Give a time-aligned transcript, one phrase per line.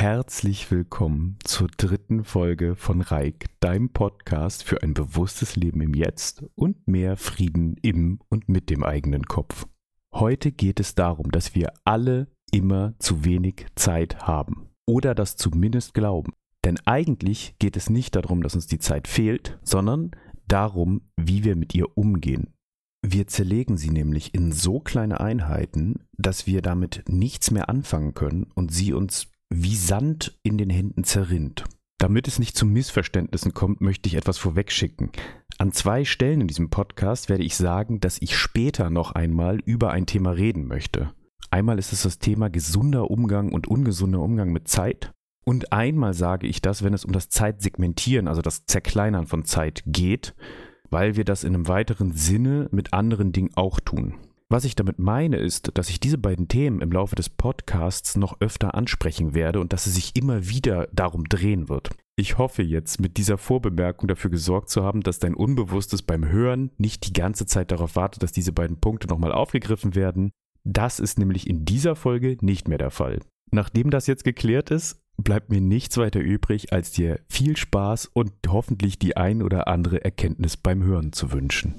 [0.00, 6.42] herzlich willkommen zur dritten Folge von Reik, deinem Podcast für ein bewusstes Leben im Jetzt
[6.54, 9.66] und mehr Frieden im und mit dem eigenen Kopf.
[10.14, 15.92] Heute geht es darum, dass wir alle immer zu wenig Zeit haben oder das zumindest
[15.92, 16.32] glauben.
[16.64, 20.12] Denn eigentlich geht es nicht darum, dass uns die Zeit fehlt, sondern
[20.48, 22.54] darum, wie wir mit ihr umgehen.
[23.02, 28.44] Wir zerlegen sie nämlich in so kleine Einheiten, dass wir damit nichts mehr anfangen können
[28.54, 31.64] und sie uns wie Sand in den Händen zerrinnt.
[31.98, 35.10] Damit es nicht zu Missverständnissen kommt, möchte ich etwas vorwegschicken.
[35.58, 39.90] An zwei Stellen in diesem Podcast werde ich sagen, dass ich später noch einmal über
[39.90, 41.12] ein Thema reden möchte.
[41.50, 45.12] Einmal ist es das Thema gesunder Umgang und ungesunder Umgang mit Zeit.
[45.44, 49.82] Und einmal sage ich das, wenn es um das Zeitsegmentieren, also das Zerkleinern von Zeit
[49.84, 50.34] geht,
[50.90, 54.14] weil wir das in einem weiteren Sinne mit anderen Dingen auch tun.
[54.52, 58.40] Was ich damit meine, ist, dass ich diese beiden Themen im Laufe des Podcasts noch
[58.40, 61.90] öfter ansprechen werde und dass es sich immer wieder darum drehen wird.
[62.16, 66.72] Ich hoffe jetzt, mit dieser Vorbemerkung dafür gesorgt zu haben, dass dein Unbewusstes beim Hören
[66.78, 70.32] nicht die ganze Zeit darauf wartet, dass diese beiden Punkte nochmal aufgegriffen werden.
[70.64, 73.20] Das ist nämlich in dieser Folge nicht mehr der Fall.
[73.52, 78.32] Nachdem das jetzt geklärt ist, bleibt mir nichts weiter übrig, als dir viel Spaß und
[78.48, 81.76] hoffentlich die ein oder andere Erkenntnis beim Hören zu wünschen.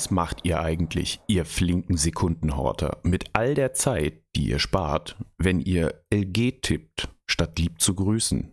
[0.00, 5.60] Was macht ihr eigentlich, ihr flinken Sekundenhorter, mit all der Zeit, die ihr spart, wenn
[5.60, 8.50] ihr LG tippt, statt lieb zu grüßen?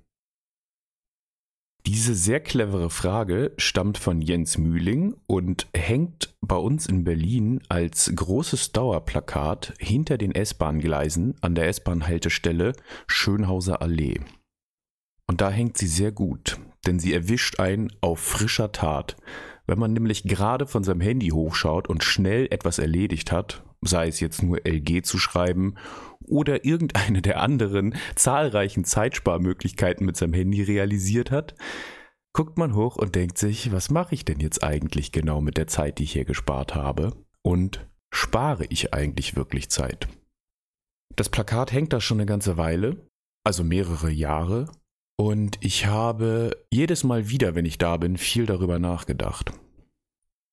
[1.85, 8.11] Diese sehr clevere Frage stammt von Jens Mühling und hängt bei uns in Berlin als
[8.13, 12.73] großes Dauerplakat hinter den S-Bahn-Gleisen an der S-Bahn-Haltestelle
[13.07, 14.19] Schönhauser Allee.
[15.27, 19.15] Und da hängt sie sehr gut, denn sie erwischt einen auf frischer Tat,
[19.67, 24.19] wenn man nämlich gerade von seinem Handy hochschaut und schnell etwas erledigt hat, sei es
[24.19, 25.75] jetzt nur LG zu schreiben
[26.23, 31.55] oder irgendeine der anderen zahlreichen Zeitsparmöglichkeiten mit seinem Handy realisiert hat,
[32.33, 35.67] guckt man hoch und denkt sich, was mache ich denn jetzt eigentlich genau mit der
[35.67, 37.13] Zeit, die ich hier gespart habe?
[37.41, 40.07] Und spare ich eigentlich wirklich Zeit?
[41.15, 43.09] Das Plakat hängt da schon eine ganze Weile,
[43.43, 44.69] also mehrere Jahre,
[45.19, 49.51] und ich habe jedes Mal wieder, wenn ich da bin, viel darüber nachgedacht.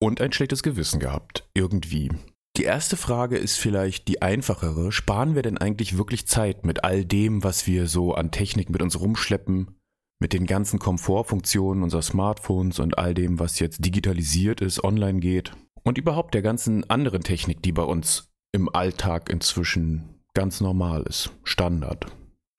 [0.01, 2.11] Und ein schlechtes Gewissen gehabt, irgendwie.
[2.57, 4.93] Die erste Frage ist vielleicht die einfachere.
[4.93, 8.81] Sparen wir denn eigentlich wirklich Zeit mit all dem, was wir so an Technik mit
[8.81, 9.77] uns rumschleppen?
[10.21, 15.53] Mit den ganzen Komfortfunktionen unserer Smartphones und all dem, was jetzt digitalisiert ist, online geht?
[15.83, 21.33] Und überhaupt der ganzen anderen Technik, die bei uns im Alltag inzwischen ganz normal ist,
[21.43, 22.07] Standard.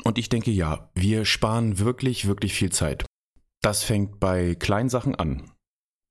[0.06, 3.06] Und ich denke ja, wir sparen wirklich, wirklich viel Zeit.
[3.62, 5.52] Das fängt bei kleinen Sachen an.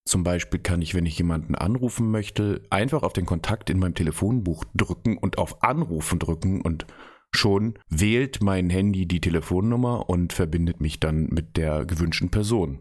[0.06, 3.94] Zum Beispiel kann ich, wenn ich jemanden anrufen möchte, einfach auf den Kontakt in meinem
[3.94, 6.87] Telefonbuch drücken und auf Anrufen drücken und
[7.34, 12.81] schon wählt mein Handy die Telefonnummer und verbindet mich dann mit der gewünschten Person.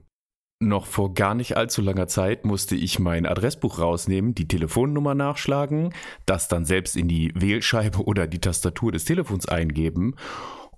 [0.59, 5.93] Noch vor gar nicht allzu langer Zeit musste ich mein Adressbuch rausnehmen, die Telefonnummer nachschlagen,
[6.25, 10.15] das dann selbst in die Wählscheibe oder die Tastatur des Telefons eingeben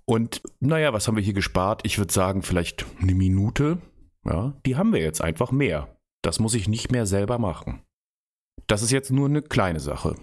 [0.05, 1.81] und naja, was haben wir hier gespart?
[1.83, 3.79] Ich würde sagen, vielleicht eine Minute.
[4.25, 5.95] Ja, die haben wir jetzt einfach mehr.
[6.23, 7.81] Das muss ich nicht mehr selber machen.
[8.67, 10.15] Das ist jetzt nur eine kleine Sache.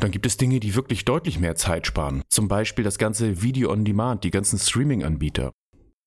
[0.00, 2.22] Dann gibt es Dinge, die wirklich deutlich mehr Zeit sparen.
[2.28, 5.52] Zum Beispiel das ganze Video on Demand, die ganzen Streaming-Anbieter.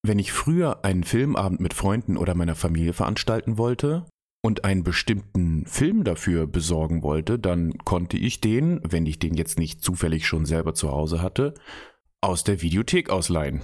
[0.02, 4.06] Wenn ich früher einen Filmabend mit Freunden oder meiner Familie veranstalten wollte
[4.42, 9.58] und einen bestimmten Film dafür besorgen wollte, dann konnte ich den, wenn ich den jetzt
[9.58, 11.54] nicht zufällig schon selber zu Hause hatte,
[12.22, 13.60] aus der Videothek ausleihen.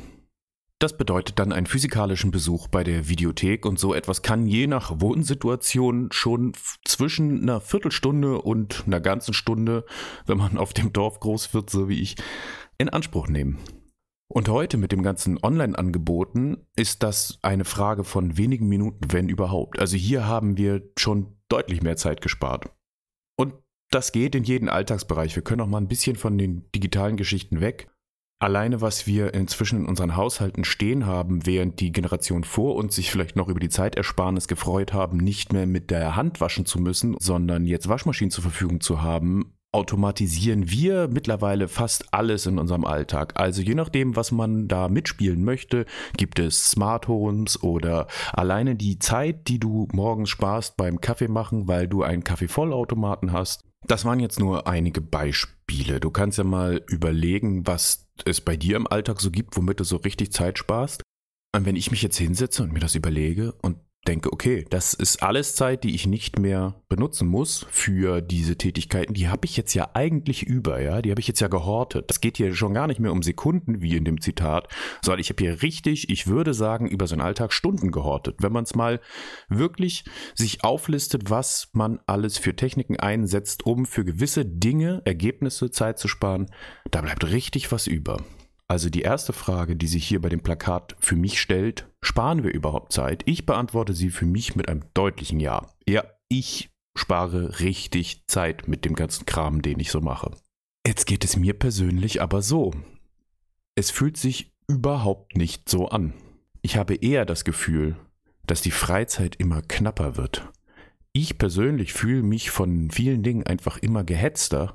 [0.81, 5.01] Das bedeutet dann einen physikalischen Besuch bei der Videothek und so etwas kann je nach
[5.01, 6.53] Wohnsituation schon
[6.85, 9.85] zwischen einer Viertelstunde und einer ganzen Stunde,
[10.27, 12.17] wenn man auf dem Dorf groß wird, so wie ich,
[12.79, 13.59] in Anspruch nehmen.
[14.29, 19.81] Und heute mit dem ganzen Online-Angeboten ist das eine Frage von wenigen Minuten, wenn überhaupt.
[19.81, 22.71] Also hier haben wir schon deutlich mehr Zeit gespart.
[23.37, 23.55] Und
[23.91, 25.35] das geht in jeden Alltagsbereich.
[25.35, 27.89] Wir können auch mal ein bisschen von den digitalen Geschichten weg
[28.41, 33.11] Alleine, was wir inzwischen in unseren Haushalten stehen haben, während die Generation vor uns sich
[33.11, 37.17] vielleicht noch über die Zeitersparnis gefreut haben, nicht mehr mit der Hand waschen zu müssen,
[37.19, 43.33] sondern jetzt Waschmaschinen zur Verfügung zu haben, automatisieren wir mittlerweile fast alles in unserem Alltag.
[43.35, 45.85] Also je nachdem, was man da mitspielen möchte,
[46.17, 51.67] gibt es Smart Homes oder alleine die Zeit, die du morgens sparst beim Kaffee machen,
[51.67, 53.65] weil du einen Kaffeevollautomaten hast.
[53.87, 56.01] Das waren jetzt nur einige Beispiele.
[56.01, 59.85] Du kannst ja mal überlegen, was es bei dir im Alltag so gibt, womit du
[59.85, 61.03] so richtig Zeit sparst.
[61.55, 65.23] Und wenn ich mich jetzt hinsetze und mir das überlege und denke, okay, das ist
[65.23, 69.13] alles Zeit, die ich nicht mehr benutzen muss für diese Tätigkeiten.
[69.13, 72.09] Die habe ich jetzt ja eigentlich über, ja, die habe ich jetzt ja gehortet.
[72.09, 74.69] Das geht hier schon gar nicht mehr um Sekunden, wie in dem Zitat,
[75.03, 78.37] sondern ich habe hier richtig, ich würde sagen, über so einen Alltag Stunden gehortet.
[78.41, 79.01] Wenn man es mal
[79.49, 80.05] wirklich
[80.35, 86.09] sich auflistet, was man alles für Techniken einsetzt, um für gewisse Dinge, Ergebnisse, Zeit zu
[86.09, 86.47] sparen,
[86.91, 88.19] da bleibt richtig was über.
[88.71, 92.53] Also die erste Frage, die sich hier bei dem Plakat für mich stellt, sparen wir
[92.53, 93.23] überhaupt Zeit?
[93.27, 95.69] Ich beantworte sie für mich mit einem deutlichen Ja.
[95.89, 100.33] Ja, ich spare richtig Zeit mit dem ganzen Kram, den ich so mache.
[100.87, 102.73] Jetzt geht es mir persönlich aber so.
[103.75, 106.13] Es fühlt sich überhaupt nicht so an.
[106.63, 107.97] Ich habe eher das Gefühl,
[108.47, 110.49] dass die Freizeit immer knapper wird.
[111.13, 114.75] Ich persönlich fühle mich von vielen Dingen einfach immer gehetzter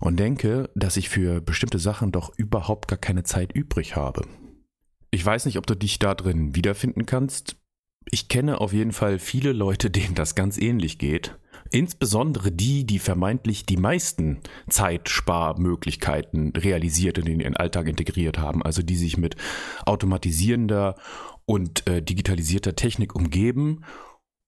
[0.00, 4.26] und denke, dass ich für bestimmte Sachen doch überhaupt gar keine Zeit übrig habe.
[5.16, 7.56] Ich weiß nicht, ob du dich da drin wiederfinden kannst.
[8.10, 11.38] Ich kenne auf jeden Fall viele Leute, denen das ganz ähnlich geht.
[11.70, 18.82] Insbesondere die, die vermeintlich die meisten Zeitsparmöglichkeiten realisiert und in ihren Alltag integriert haben, also
[18.82, 19.36] die sich mit
[19.86, 20.96] automatisierender
[21.46, 23.86] und äh, digitalisierter Technik umgeben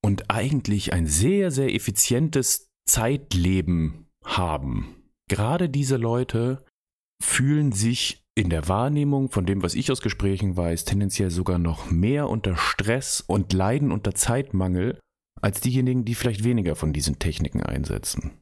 [0.03, 4.97] und eigentlich ein sehr, sehr effizientes Zeitleben haben.
[5.31, 6.63] Gerade diese Leute
[7.23, 11.91] fühlen sich in der Wahrnehmung von dem, was ich aus Gesprächen weiß, tendenziell sogar noch
[11.91, 15.01] mehr unter Stress und leiden unter Zeitmangel
[15.43, 18.39] als diejenigen, die vielleicht weniger von diesen Techniken einsetzen.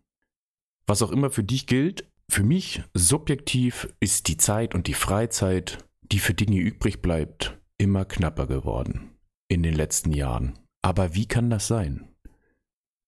[0.87, 5.79] Was auch immer für dich gilt, für mich subjektiv ist die Zeit und die Freizeit,
[6.03, 9.17] die für Dinge übrig bleibt, immer knapper geworden
[9.49, 10.59] in den letzten Jahren.
[10.83, 12.07] Aber wie kann das sein?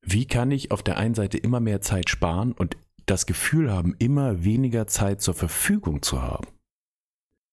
[0.01, 3.95] Wie kann ich auf der einen Seite immer mehr Zeit sparen und das Gefühl haben,
[3.99, 6.47] immer weniger Zeit zur Verfügung zu haben.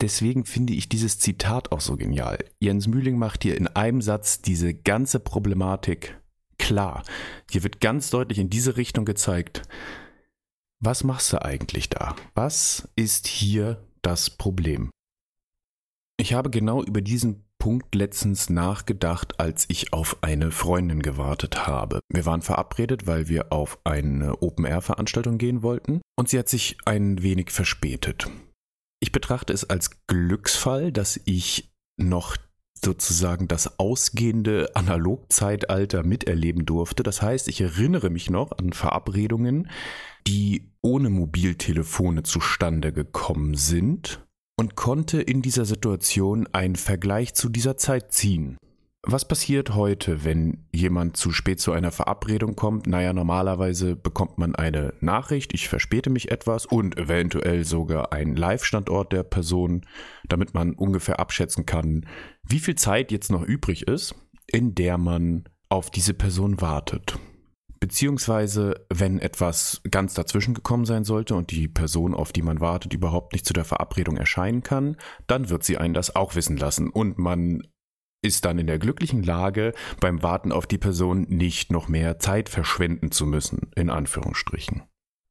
[0.01, 2.37] Deswegen finde ich dieses Zitat auch so genial.
[2.59, 6.19] Jens Mühling macht hier in einem Satz diese ganze Problematik
[6.57, 7.03] klar.
[7.49, 9.61] Hier wird ganz deutlich in diese Richtung gezeigt,
[10.81, 12.15] was machst du eigentlich da?
[12.33, 14.89] Was ist hier das Problem?
[16.17, 21.99] Ich habe genau über diesen Punkt letztens nachgedacht, als ich auf eine Freundin gewartet habe.
[22.09, 27.23] Wir waren verabredet, weil wir auf eine Open-Air-Veranstaltung gehen wollten und sie hat sich ein
[27.23, 28.29] wenig verspätet.
[29.05, 32.37] Ich betrachte es als Glücksfall, dass ich noch
[32.83, 37.03] sozusagen das ausgehende Analogzeitalter miterleben durfte.
[37.03, 39.69] Das heißt, ich erinnere mich noch an Verabredungen,
[40.25, 44.25] die ohne Mobiltelefone zustande gekommen sind
[44.59, 48.57] und konnte in dieser Situation einen Vergleich zu dieser Zeit ziehen.
[49.07, 52.87] Was passiert heute, wenn jemand zu spät zu einer Verabredung kommt?
[52.87, 59.13] Naja, normalerweise bekommt man eine Nachricht, ich verspäte mich etwas und eventuell sogar einen Live-Standort
[59.13, 59.85] der Person,
[60.27, 62.07] damit man ungefähr abschätzen kann,
[62.41, 64.15] wie viel Zeit jetzt noch übrig ist,
[64.47, 67.19] in der man auf diese Person wartet.
[67.79, 72.95] Beziehungsweise, wenn etwas ganz dazwischen gekommen sein sollte und die Person, auf die man wartet,
[72.95, 74.97] überhaupt nicht zu der Verabredung erscheinen kann,
[75.27, 77.61] dann wird sie einen das auch wissen lassen und man
[78.25, 82.49] ist dann in der glücklichen Lage, beim Warten auf die Person nicht noch mehr Zeit
[82.49, 84.83] verschwenden zu müssen, in Anführungsstrichen.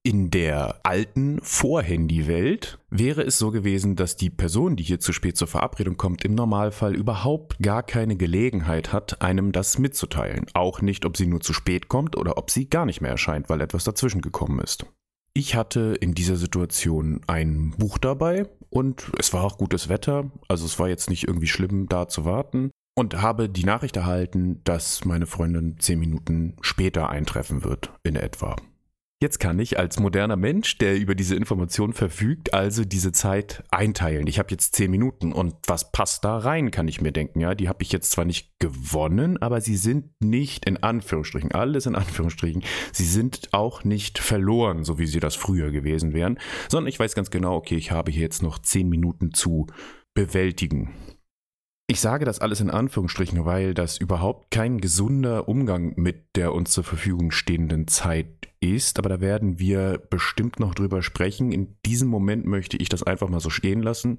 [0.07, 5.39] In der alten Vor-Handy-Welt wäre es so gewesen, dass die Person, die hier zu spät
[5.39, 10.45] zur Verabredung kommt, im Normalfall überhaupt gar keine Gelegenheit hat, einem das mitzuteilen.
[10.53, 13.49] Auch nicht, ob sie nur zu spät kommt oder ob sie gar nicht mehr erscheint,
[13.49, 14.85] weil etwas dazwischen gekommen ist.
[15.33, 20.67] Ich hatte in dieser Situation ein Buch dabei und es war auch gutes Wetter, also
[20.67, 25.05] es war jetzt nicht irgendwie schlimm, da zu warten und habe die Nachricht erhalten, dass
[25.05, 28.57] meine Freundin zehn Minuten später eintreffen wird, in etwa.
[29.25, 34.27] Jetzt kann ich als moderner Mensch, der über diese Information verfügt, also diese Zeit einteilen.
[34.27, 37.41] Ich habe jetzt zehn Minuten und was passt da rein, kann ich mir denken.
[37.41, 41.87] Ja, die habe ich jetzt zwar nicht gewonnen, aber sie sind nicht in Anführungsstrichen, alles
[41.87, 46.89] in Anführungsstrichen, sie sind auch nicht verloren, so wie sie das früher gewesen wären, sondern
[46.89, 49.69] ich weiß ganz genau, okay, ich habe hier jetzt noch zehn Minuten zu
[50.13, 50.91] bewältigen.
[51.87, 56.71] Ich sage das alles in Anführungsstrichen, weil das überhaupt kein gesunder Umgang mit der uns
[56.71, 61.53] zur Verfügung stehenden Zeit ist, aber da werden wir bestimmt noch drüber sprechen.
[61.53, 64.17] In diesem Moment möchte ich das einfach mal so stehen lassen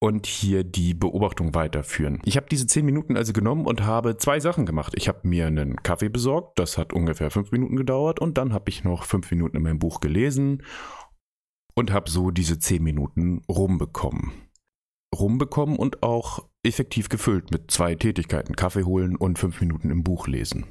[0.00, 2.20] und hier die Beobachtung weiterführen.
[2.24, 4.92] Ich habe diese zehn Minuten also genommen und habe zwei Sachen gemacht.
[4.94, 8.70] Ich habe mir einen Kaffee besorgt, das hat ungefähr fünf Minuten gedauert und dann habe
[8.70, 10.62] ich noch fünf Minuten in meinem Buch gelesen
[11.74, 14.43] und habe so diese zehn Minuten rumbekommen
[15.14, 20.26] rumbekommen und auch effektiv gefüllt mit zwei Tätigkeiten, Kaffee holen und fünf Minuten im Buch
[20.26, 20.66] lesen.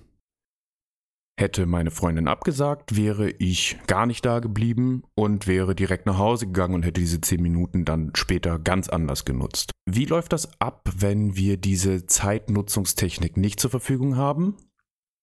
[1.36, 6.46] Hätte meine Freundin abgesagt, wäre ich gar nicht da geblieben und wäre direkt nach Hause
[6.46, 9.72] gegangen und hätte diese zehn Minuten dann später ganz anders genutzt.
[9.90, 14.58] Wie läuft das ab, wenn wir diese Zeitnutzungstechnik nicht zur Verfügung haben?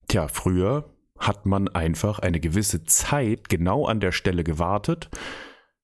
[0.08, 5.10] Tja, früher hat man einfach eine gewisse Zeit genau an der Stelle gewartet,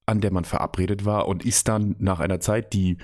[0.06, 2.96] an der man verabredet war und ist dann nach einer Zeit, die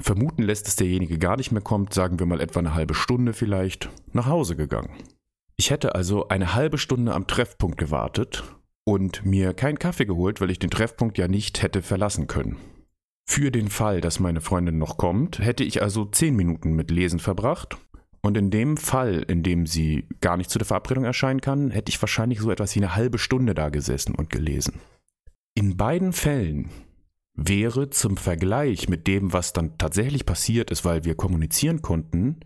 [0.00, 3.32] vermuten lässt, dass derjenige gar nicht mehr kommt, sagen wir mal etwa eine halbe Stunde
[3.32, 4.90] vielleicht, nach Hause gegangen.
[5.56, 8.42] Ich hätte also eine halbe Stunde am Treffpunkt gewartet
[8.84, 12.56] und mir keinen Kaffee geholt, weil ich den Treffpunkt ja nicht hätte verlassen können.
[13.24, 17.20] Für den Fall, dass meine Freundin noch kommt, hätte ich also zehn Minuten mit Lesen
[17.20, 17.76] verbracht.
[18.20, 21.90] Und in dem Fall, in dem sie gar nicht zu der Verabredung erscheinen kann, hätte
[21.90, 24.80] ich wahrscheinlich so etwas wie eine halbe Stunde da gesessen und gelesen.
[25.54, 26.70] In beiden Fällen
[27.34, 32.40] wäre zum Vergleich mit dem, was dann tatsächlich passiert ist, weil wir kommunizieren konnten,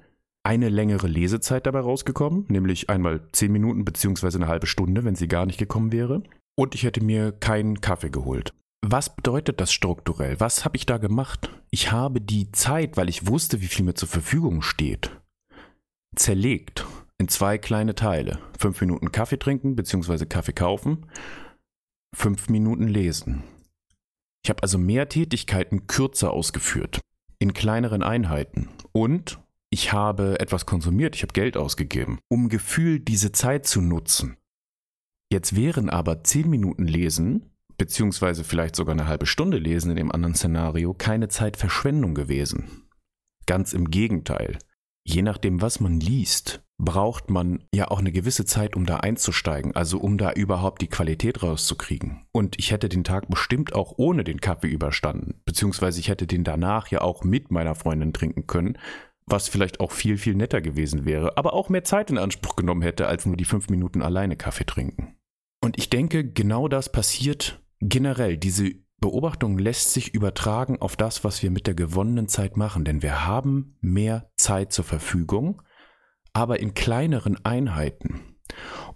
[0.45, 5.29] eine längere Lesezeit dabei rausgekommen, nämlich einmal zehn Minuten beziehungsweise eine halbe Stunde, wenn sie
[5.29, 6.23] gar nicht gekommen wäre.
[6.57, 8.53] Und ich hätte mir keinen Kaffee geholt.
[8.83, 10.39] Was bedeutet das strukturell?
[10.41, 11.51] Was habe ich da gemacht?
[11.71, 15.11] Ich habe die Zeit, weil ich wusste, wie viel mir zur Verfügung steht,
[16.15, 16.87] zerlegt
[17.19, 18.39] in zwei kleine Teile.
[18.59, 21.07] Fünf Minuten Kaffee trinken beziehungsweise Kaffee kaufen,
[22.15, 23.43] fünf Minuten lesen.
[24.45, 27.01] Ich habe also mehr Tätigkeiten kürzer ausgeführt,
[27.39, 28.69] in kleineren Einheiten.
[28.93, 34.37] Und ich habe etwas konsumiert, ich habe Geld ausgegeben, um gefühlt diese Zeit zu nutzen.
[35.33, 40.13] Jetzt wären aber zehn Minuten Lesen, beziehungsweise vielleicht sogar eine halbe Stunde Lesen in dem
[40.13, 42.89] anderen Szenario, keine Zeitverschwendung gewesen.
[43.47, 44.59] Ganz im Gegenteil.
[45.05, 49.75] Je nachdem, was man liest, braucht man ja auch eine gewisse Zeit, um da einzusteigen,
[49.75, 52.27] also um da überhaupt die Qualität rauszukriegen.
[52.33, 56.45] Und ich hätte den Tag bestimmt auch ohne den Kaffee überstanden, beziehungsweise ich hätte den
[56.45, 58.79] danach ja auch mit meiner Freundin trinken können,
[59.25, 62.83] was vielleicht auch viel, viel netter gewesen wäre, aber auch mehr Zeit in Anspruch genommen
[62.83, 65.17] hätte, als nur die fünf Minuten alleine Kaffee trinken.
[65.63, 68.37] Und ich denke, genau das passiert generell.
[68.37, 73.03] Diese Beobachtung lässt sich übertragen auf das, was wir mit der gewonnenen Zeit machen, denn
[73.03, 75.63] wir haben mehr Zeit zur Verfügung,
[76.37, 78.21] aber in kleineren Einheiten.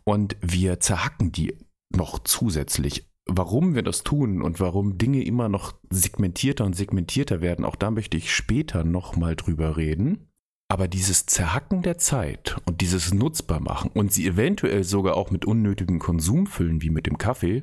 [0.05, 1.57] Und wir zerhacken die
[1.91, 7.65] noch zusätzlich warum wir das tun und warum Dinge immer noch segmentierter und segmentierter werden,
[7.65, 10.27] auch da möchte ich später nochmal drüber reden.
[10.69, 15.99] Aber dieses Zerhacken der Zeit und dieses Nutzbarmachen und sie eventuell sogar auch mit unnötigem
[15.99, 17.63] Konsum füllen, wie mit dem Kaffee,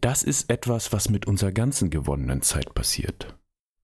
[0.00, 3.36] das ist etwas, was mit unserer ganzen gewonnenen Zeit passiert.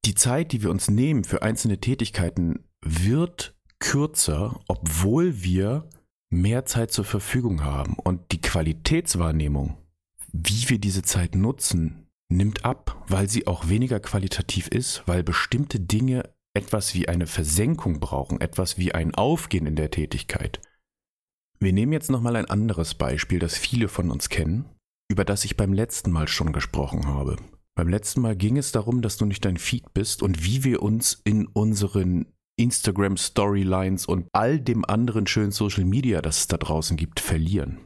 [0.04, 5.88] Die Zeit, die wir uns nehmen für einzelne Tätigkeiten, wird kürzer, obwohl wir
[6.30, 7.94] mehr Zeit zur Verfügung haben.
[7.94, 9.76] Und die Qualitätswahrnehmung
[10.32, 15.80] wie wir diese Zeit nutzen, nimmt ab, weil sie auch weniger qualitativ ist, weil bestimmte
[15.80, 20.60] Dinge etwas wie eine Versenkung brauchen, etwas wie ein Aufgehen in der Tätigkeit.
[21.58, 24.64] Wir nehmen jetzt nochmal ein anderes Beispiel, das viele von uns kennen,
[25.10, 27.36] über das ich beim letzten Mal schon gesprochen habe.
[27.76, 30.82] Beim letzten Mal ging es darum, dass du nicht dein Feed bist und wie wir
[30.82, 32.26] uns in unseren
[32.60, 37.78] Instagram Storylines und all dem anderen schönen Social Media, das es da draußen gibt, verlieren.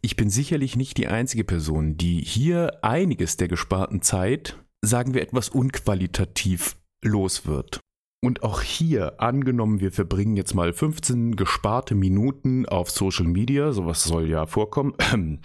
[0.00, 5.22] Ich bin sicherlich nicht die einzige Person, die hier einiges der gesparten Zeit, sagen wir
[5.22, 7.80] etwas unqualitativ, los wird.
[8.22, 14.04] Und auch hier, angenommen, wir verbringen jetzt mal 15 gesparte Minuten auf Social Media, sowas
[14.04, 14.94] soll ja vorkommen.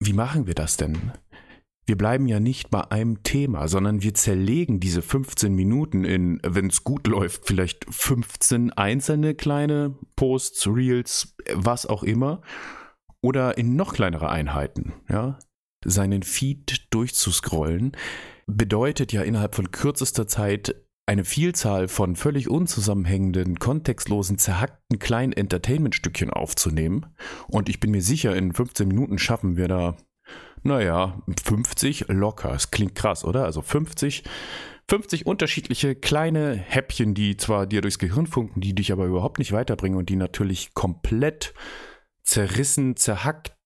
[0.00, 1.12] Wie machen wir das denn?
[1.86, 6.66] Wir bleiben ja nicht bei einem Thema, sondern wir zerlegen diese 15 Minuten in, wenn
[6.66, 12.42] es gut läuft, vielleicht 15 einzelne kleine Posts, Reels, was auch immer
[13.22, 15.38] oder in noch kleinere Einheiten, ja,
[15.84, 17.92] seinen Feed durchzuscrollen,
[18.46, 20.74] bedeutet ja innerhalb von kürzester Zeit
[21.06, 27.06] eine Vielzahl von völlig unzusammenhängenden, kontextlosen, zerhackten kleinen Entertainment-Stückchen aufzunehmen.
[27.46, 29.96] Und ich bin mir sicher, in 15 Minuten schaffen wir da,
[30.66, 32.52] naja, 50 locker.
[32.54, 33.44] Es klingt krass, oder?
[33.44, 34.24] Also 50,
[34.88, 39.52] 50 unterschiedliche kleine Häppchen, die zwar dir durchs Gehirn funken, die dich aber überhaupt nicht
[39.52, 41.54] weiterbringen und die natürlich komplett
[42.22, 43.56] zerrissen, zerhackt,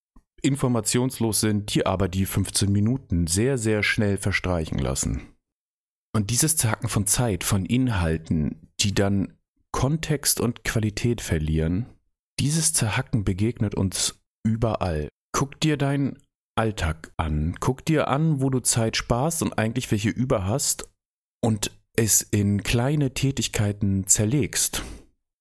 [0.43, 5.35] informationslos sind, die aber die 15 Minuten sehr, sehr schnell verstreichen lassen.
[6.13, 9.39] Und dieses Zerhacken von Zeit, von Inhalten, die dann
[9.73, 11.87] Kontext und Qualität verlieren,
[12.41, 15.09] dieses Zerhacken begegnet uns überall.
[15.33, 16.19] Guck dir deinen
[16.61, 20.91] Alltag an, guck dir an, wo du Zeit sparst und eigentlich welche über hast
[21.41, 24.83] und es in kleine Tätigkeiten zerlegst.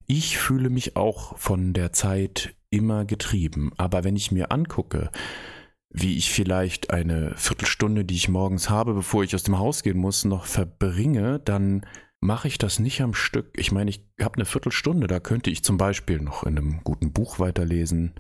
[0.08, 3.74] Ich fühle mich auch von der Zeit immer getrieben.
[3.76, 5.12] Aber wenn ich mir angucke,
[5.90, 9.98] wie ich vielleicht eine Viertelstunde, die ich morgens habe, bevor ich aus dem Haus gehen
[9.98, 11.86] muss, noch verbringe, dann
[12.22, 13.58] mache ich das nicht am Stück.
[13.58, 17.12] Ich meine, ich habe eine Viertelstunde, da könnte ich zum Beispiel noch in einem guten
[17.12, 18.16] Buch weiterlesen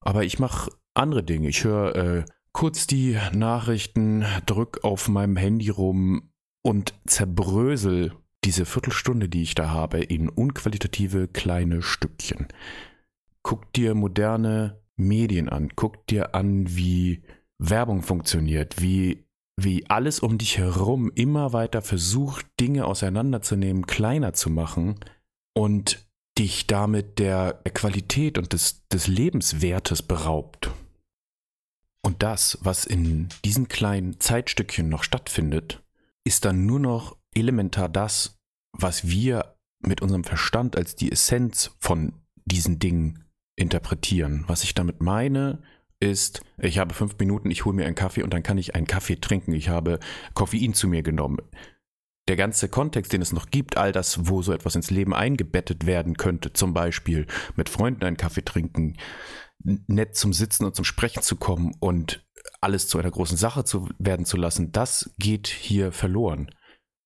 [0.00, 1.48] Aber ich mache andere Dinge.
[1.48, 6.30] Ich höre äh, kurz die Nachrichten, drück auf meinem Handy rum
[6.62, 8.12] und zerbrösel
[8.44, 12.48] diese Viertelstunde, die ich da habe, in unqualitative kleine Stückchen.
[13.42, 17.22] Guck dir moderne Medien an, guck dir an, wie
[17.58, 19.24] Werbung funktioniert, wie,
[19.56, 24.96] wie alles um dich herum immer weiter versucht, Dinge auseinanderzunehmen, kleiner zu machen
[25.54, 26.06] und
[26.38, 30.70] dich damit der Qualität und des, des Lebenswertes beraubt.
[32.04, 35.82] Und das, was in diesen kleinen Zeitstückchen noch stattfindet,
[36.24, 38.38] ist dann nur noch elementar das,
[38.72, 42.12] was wir mit unserem Verstand als die Essenz von
[42.44, 43.24] diesen Dingen
[43.56, 44.44] interpretieren.
[44.48, 45.62] Was ich damit meine,
[45.98, 48.86] ist, ich habe fünf Minuten, ich hole mir einen Kaffee und dann kann ich einen
[48.86, 49.54] Kaffee trinken.
[49.54, 49.98] Ich habe
[50.34, 51.38] Koffein zu mir genommen.
[52.28, 55.86] Der ganze Kontext, den es noch gibt, all das, wo so etwas ins Leben eingebettet
[55.86, 58.98] werden könnte, zum Beispiel mit Freunden einen Kaffee trinken,
[59.64, 62.24] nett zum Sitzen und zum Sprechen zu kommen und
[62.60, 66.50] alles zu einer großen Sache zu werden zu lassen, das geht hier verloren.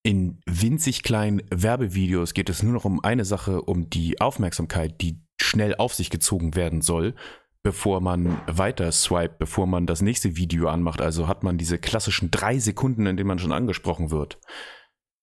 [0.03, 5.21] In winzig kleinen Werbevideos geht es nur noch um eine Sache, um die Aufmerksamkeit, die
[5.41, 7.15] schnell auf sich gezogen werden soll,
[7.63, 11.01] bevor man weiter swiped, bevor man das nächste Video anmacht.
[11.01, 14.41] Also hat man diese klassischen drei Sekunden, in denen man schon angesprochen wird.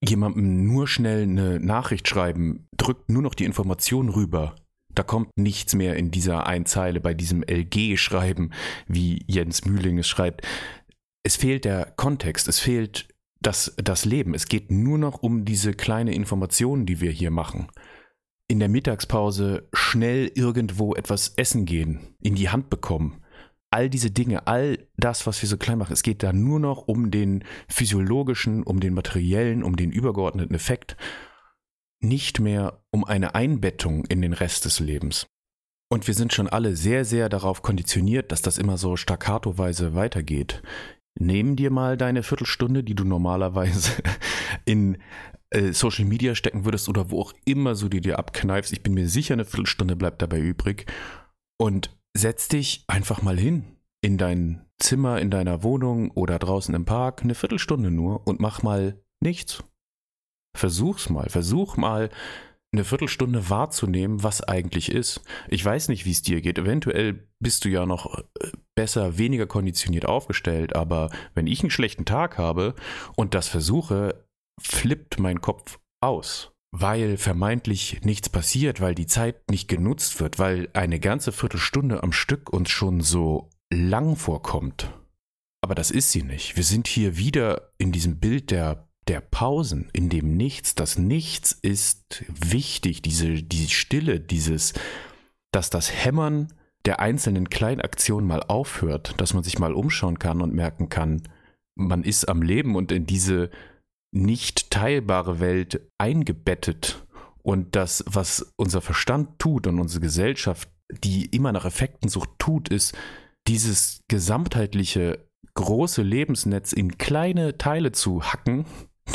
[0.03, 4.55] Jemandem nur schnell eine Nachricht schreiben, drückt nur noch die Information rüber.
[4.95, 8.53] Da kommt nichts mehr in dieser Einzeile bei diesem LG-Schreiben,
[8.87, 10.47] wie Jens Mühling es schreibt.
[11.23, 13.07] Es fehlt der Kontext, es fehlt
[13.41, 14.33] das, das Leben.
[14.33, 17.67] Es geht nur noch um diese kleine Information, die wir hier machen.
[18.47, 23.21] In der Mittagspause schnell irgendwo etwas essen gehen, in die Hand bekommen.
[23.71, 26.87] All diese Dinge, all das, was wir so klein machen, es geht da nur noch
[26.87, 30.95] um den physiologischen, um den materiellen, um den übergeordneten Effekt,
[32.01, 35.27] nicht mehr um eine Einbettung in den Rest des Lebens.
[35.91, 40.61] Und wir sind schon alle sehr, sehr darauf konditioniert, dass das immer so staccatoweise weitergeht.
[41.17, 43.91] Nehmen dir mal deine Viertelstunde, die du normalerweise
[44.65, 44.97] in
[45.51, 48.73] äh, Social Media stecken würdest oder wo auch immer so die dir abkneifst.
[48.73, 50.85] Ich bin mir sicher, eine Viertelstunde bleibt dabei übrig.
[51.57, 53.63] Und setz dich einfach mal hin
[54.01, 58.61] in dein Zimmer, in deiner Wohnung oder draußen im Park, eine Viertelstunde nur und mach
[58.61, 59.63] mal nichts.
[60.55, 62.09] Versuch's mal, versuch mal
[62.75, 65.21] eine Viertelstunde wahrzunehmen, was eigentlich ist.
[65.47, 66.57] Ich weiß nicht, wie es dir geht.
[66.57, 72.05] Eventuell bist du ja noch äh, besser, weniger konditioniert aufgestellt, aber wenn ich einen schlechten
[72.05, 72.75] Tag habe
[73.15, 74.25] und das versuche,
[74.61, 80.69] flippt mein Kopf aus, weil vermeintlich nichts passiert, weil die Zeit nicht genutzt wird, weil
[80.73, 84.91] eine ganze Viertelstunde am Stück uns schon so lang vorkommt.
[85.61, 86.57] Aber das ist sie nicht.
[86.57, 91.51] Wir sind hier wieder in diesem Bild der der Pausen, in dem Nichts, das Nichts
[91.51, 94.73] ist wichtig, diese, die Stille, dieses,
[95.51, 96.53] dass das Hämmern
[96.85, 101.23] der einzelnen Kleinaktionen mal aufhört, dass man sich mal umschauen kann und merken kann,
[101.75, 103.49] man ist am Leben und in diese
[104.11, 107.05] nicht teilbare Welt eingebettet.
[107.43, 112.69] Und das, was unser Verstand tut und unsere Gesellschaft, die immer nach Effekten sucht, tut,
[112.69, 112.95] ist
[113.47, 115.19] dieses gesamtheitliche
[115.53, 118.65] große Lebensnetz in kleine Teile zu hacken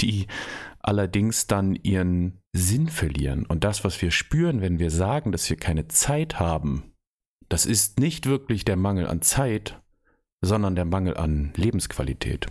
[0.00, 0.26] die
[0.80, 3.46] allerdings dann ihren Sinn verlieren.
[3.46, 6.92] Und das, was wir spüren, wenn wir sagen, dass wir keine Zeit haben,
[7.48, 9.80] das ist nicht wirklich der Mangel an Zeit,
[10.40, 12.46] sondern der Mangel an Lebensqualität.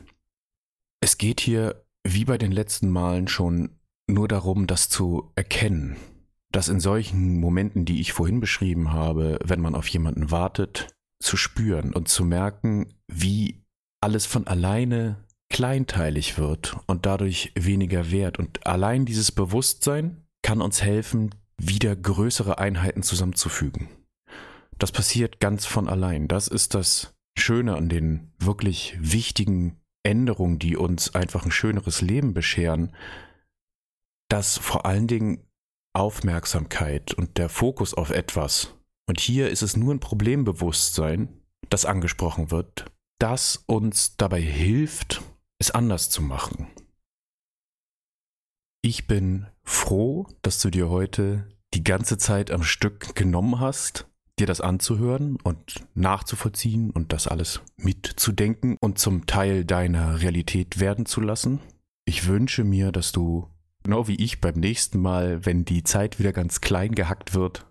[1.01, 5.95] Es geht hier, wie bei den letzten Malen schon, nur darum, das zu erkennen,
[6.51, 10.87] dass in solchen Momenten, die ich vorhin beschrieben habe, wenn man auf jemanden wartet,
[11.21, 13.63] zu spüren und zu merken, wie
[14.01, 18.39] alles von alleine kleinteilig wird und dadurch weniger wert.
[18.39, 23.89] Und allein dieses Bewusstsein kann uns helfen, wieder größere Einheiten zusammenzufügen.
[24.77, 26.27] Das passiert ganz von allein.
[26.27, 32.33] Das ist das Schöne an den wirklich wichtigen Änderungen, die uns einfach ein schöneres Leben
[32.33, 32.95] bescheren,
[34.29, 35.45] dass vor allen Dingen
[35.93, 38.75] Aufmerksamkeit und der Fokus auf etwas,
[39.07, 41.29] und hier ist es nur ein Problembewusstsein,
[41.69, 42.85] das angesprochen wird,
[43.19, 45.21] das uns dabei hilft,
[45.59, 46.67] es anders zu machen.
[48.81, 54.07] Ich bin froh, dass du dir heute die ganze Zeit am Stück genommen hast,
[54.39, 61.05] dir das anzuhören und nachzuvollziehen und das alles mitzudenken und zum Teil deiner Realität werden
[61.05, 61.59] zu lassen.
[62.05, 63.49] Ich wünsche mir, dass du,
[63.83, 67.67] genau wie ich beim nächsten Mal, wenn die Zeit wieder ganz klein gehackt wird,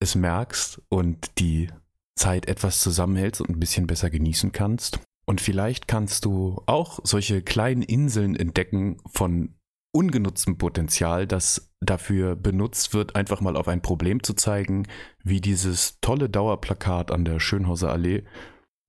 [0.00, 1.70] es merkst und die
[2.16, 4.98] Zeit etwas zusammenhältst und ein bisschen besser genießen kannst.
[5.28, 9.54] Und vielleicht kannst du auch solche kleinen Inseln entdecken von
[9.94, 14.86] ungenutztem Potenzial, das dafür benutzt wird, einfach mal auf ein Problem zu zeigen,
[15.22, 18.24] wie dieses tolle Dauerplakat an der Schönhauser Allee.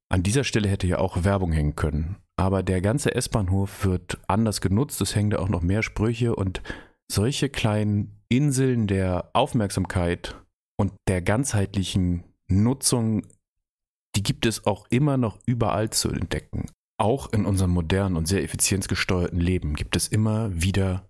[0.10, 2.15] An dieser Stelle hätte ja auch Werbung hängen können.
[2.38, 6.62] Aber der ganze S-Bahnhof wird anders genutzt, es hängen da auch noch mehr Sprüche und
[7.12, 10.36] solche kleinen Inseln der Aufmerksamkeit
[10.78, 13.23] und der ganzheitlichen Nutzung,
[14.15, 16.65] die gibt es auch immer noch überall zu entdecken.
[16.98, 21.10] Auch in unserem modernen und sehr effizienzgesteuerten Leben gibt es immer wieder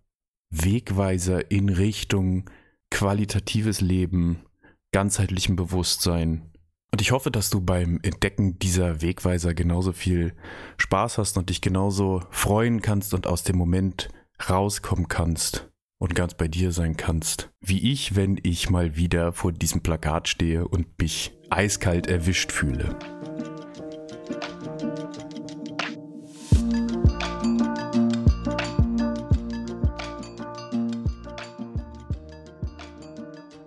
[0.51, 2.49] Wegweiser in Richtung
[2.91, 4.43] qualitatives Leben,
[4.91, 6.51] ganzheitlichem Bewusstsein.
[6.91, 10.33] Und ich hoffe, dass du beim Entdecken dieser Wegweiser genauso viel
[10.77, 14.09] Spaß hast und dich genauso freuen kannst und aus dem Moment
[14.49, 19.51] rauskommen kannst und ganz bei dir sein kannst, wie ich, wenn ich mal wieder vor
[19.51, 22.97] diesem Plakat stehe und mich eiskalt erwischt fühle.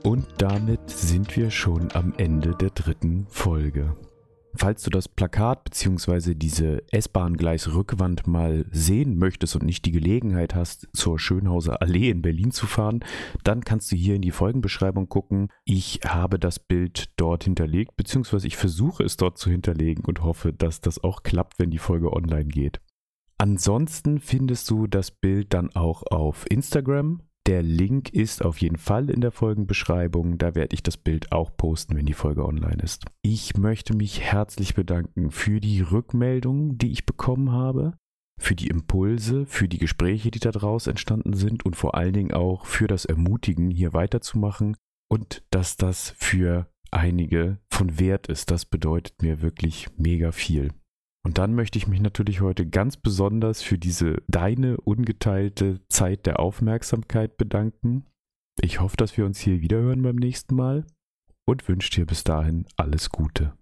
[0.02, 3.94] Und damit sind wir schon am Ende der dritten Folge.
[4.54, 6.34] Falls du das Plakat bzw.
[6.34, 12.50] diese S-Bahn-Gleisrückwand mal sehen möchtest und nicht die Gelegenheit hast, zur Schönhauser Allee in Berlin
[12.50, 13.00] zu fahren,
[13.44, 15.48] dann kannst du hier in die Folgenbeschreibung gucken.
[15.64, 20.52] Ich habe das Bild dort hinterlegt, beziehungsweise ich versuche es dort zu hinterlegen und hoffe,
[20.52, 22.80] dass das auch klappt, wenn die Folge online geht.
[23.38, 29.10] Ansonsten findest du das Bild dann auch auf Instagram der Link ist auf jeden Fall
[29.10, 30.38] in der Folgenbeschreibung.
[30.38, 33.04] Da werde ich das Bild auch posten, wenn die Folge online ist.
[33.22, 37.94] Ich möchte mich herzlich bedanken für die Rückmeldungen, die ich bekommen habe,
[38.38, 42.66] für die Impulse, für die Gespräche, die daraus entstanden sind und vor allen Dingen auch
[42.66, 44.76] für das Ermutigen, hier weiterzumachen
[45.08, 48.50] und dass das für einige von Wert ist.
[48.50, 50.72] Das bedeutet mir wirklich mega viel.
[51.24, 56.40] Und dann möchte ich mich natürlich heute ganz besonders für diese deine ungeteilte Zeit der
[56.40, 58.06] Aufmerksamkeit bedanken.
[58.60, 60.84] Ich hoffe, dass wir uns hier wiederhören beim nächsten Mal
[61.44, 63.54] und wünsche dir bis dahin alles Gute.